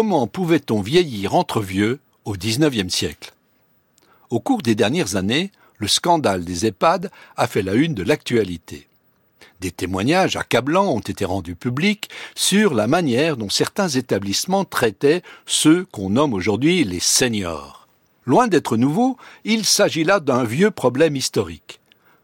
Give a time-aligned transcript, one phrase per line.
[0.00, 3.34] Comment pouvait-on vieillir entre vieux au XIXe siècle?
[4.30, 8.86] Au cours des dernières années, le scandale des EHPAD a fait la une de l'actualité.
[9.60, 15.84] Des témoignages accablants ont été rendus publics sur la manière dont certains établissements traitaient ceux
[15.86, 17.88] qu'on nomme aujourd'hui les seniors.
[18.24, 21.80] Loin d'être nouveau, il s'agit là d'un vieux problème historique.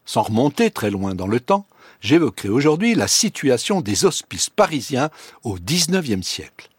[0.06, 1.66] Sans remonter très loin dans le temps,
[2.00, 5.10] j'évoquerai aujourd'hui la situation des hospices parisiens
[5.42, 6.70] au XIXe siècle.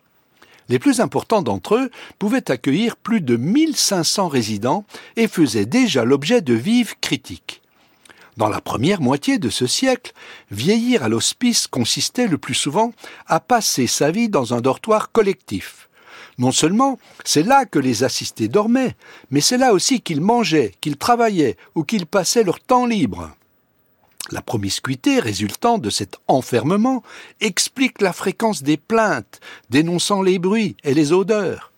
[0.69, 6.41] Les plus importants d'entre eux pouvaient accueillir plus de 1500 résidents et faisaient déjà l'objet
[6.41, 7.61] de vives critiques.
[8.37, 10.13] Dans la première moitié de ce siècle,
[10.51, 12.93] vieillir à l'hospice consistait le plus souvent
[13.27, 15.87] à passer sa vie dans un dortoir collectif.
[16.37, 18.95] Non seulement c'est là que les assistés dormaient,
[19.31, 23.31] mais c'est là aussi qu'ils mangeaient, qu'ils travaillaient ou qu'ils passaient leur temps libre.
[24.31, 27.03] La promiscuité résultant de cet enfermement
[27.41, 29.39] explique la fréquence des plaintes
[29.69, 31.71] dénonçant les bruits et les odeurs.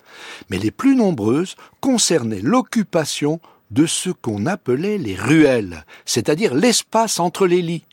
[0.49, 3.39] Mais les plus nombreuses concernaient l'occupation
[3.71, 7.83] de ce qu'on appelait les ruelles, c'est-à-dire l'espace entre les lits.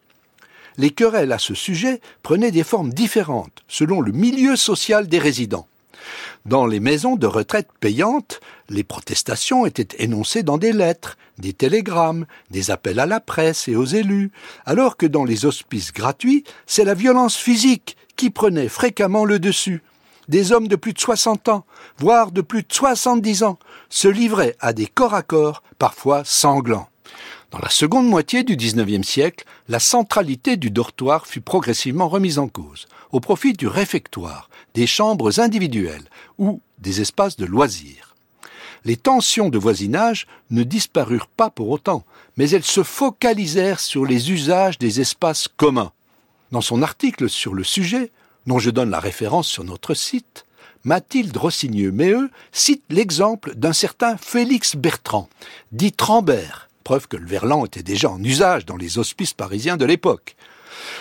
[0.76, 5.66] Les querelles à ce sujet prenaient des formes différentes selon le milieu social des résidents.
[6.46, 12.26] Dans les maisons de retraite payantes, les protestations étaient énoncées dans des lettres, des télégrammes,
[12.50, 14.30] des appels à la presse et aux élus,
[14.66, 19.82] alors que dans les hospices gratuits, c'est la violence physique qui prenait fréquemment le dessus.
[20.28, 21.66] Des hommes de plus de 60 ans,
[21.98, 23.58] voire de plus de 70 ans,
[23.90, 26.88] se livraient à des corps à corps, parfois sanglants.
[27.54, 32.48] Dans la seconde moitié du XIXe siècle, la centralité du dortoir fut progressivement remise en
[32.48, 36.02] cause, au profit du réfectoire, des chambres individuelles
[36.36, 38.16] ou des espaces de loisirs.
[38.84, 42.02] Les tensions de voisinage ne disparurent pas pour autant,
[42.36, 45.92] mais elles se focalisèrent sur les usages des espaces communs.
[46.50, 48.10] Dans son article sur le sujet,
[48.48, 50.44] dont je donne la référence sur notre site,
[50.82, 55.28] Mathilde Rossigneux-Méheux cite l'exemple d'un certain Félix Bertrand,
[55.70, 59.84] dit Trambert, preuve que le verlan était déjà en usage dans les hospices parisiens de
[59.84, 60.36] l'époque.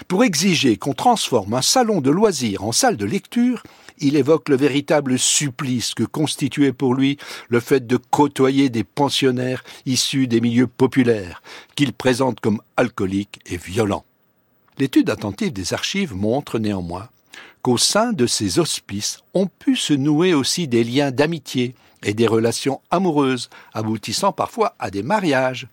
[0.08, 3.64] Pour exiger qu'on transforme un salon de loisirs en salle de lecture,
[4.00, 7.18] il évoque le véritable supplice que constituait pour lui
[7.50, 11.44] le fait de côtoyer des pensionnaires issus des milieux populaires,
[11.76, 14.06] qu'il présente comme alcooliques et violents.
[14.80, 17.10] L'étude attentive des archives montre néanmoins
[17.62, 22.28] qu'au sein de ces hospices ont pu se nouer aussi des liens d'amitié et des
[22.28, 25.68] relations amoureuses, aboutissant parfois à des mariages.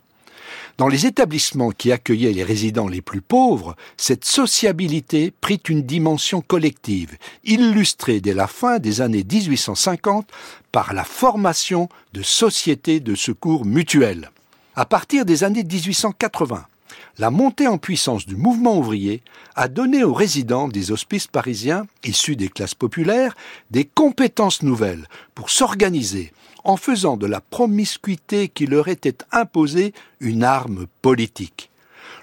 [0.78, 6.40] Dans les établissements qui accueillaient les résidents les plus pauvres, cette sociabilité prit une dimension
[6.40, 10.26] collective, illustrée dès la fin des années 1850
[10.72, 14.30] par la formation de sociétés de secours mutuels.
[14.74, 16.64] À partir des années 1880,
[17.18, 19.22] la montée en puissance du mouvement ouvrier
[19.54, 23.36] a donné aux résidents des hospices parisiens, issus des classes populaires,
[23.70, 26.32] des compétences nouvelles pour s'organiser
[26.64, 31.70] en faisant de la promiscuité qui leur était imposée une arme politique.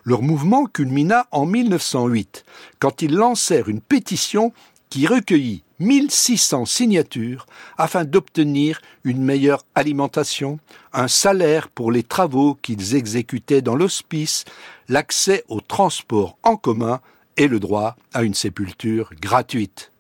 [0.04, 2.46] Leur mouvement culmina en 1908,
[2.80, 4.54] quand ils lancèrent une pétition
[4.90, 7.46] qui recueillit 1600 signatures
[7.78, 10.60] afin d'obtenir une meilleure alimentation,
[10.94, 14.46] un salaire pour les travaux qu'ils exécutaient dans l'hospice,
[14.88, 17.00] l'accès au transport en commun
[17.38, 19.92] et le droit à une sépulture gratuite.